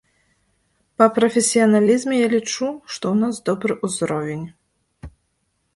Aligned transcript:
Па 1.01 1.05
прафесіяналізме, 1.17 2.15
я 2.25 2.31
лічу, 2.35 2.67
што 2.93 3.05
ў 3.15 3.25
нас 3.25 3.35
добры 3.53 3.73
ўзровень. 3.87 4.45